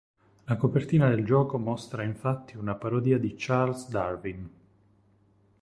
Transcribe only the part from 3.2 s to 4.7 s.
Charles Darwin.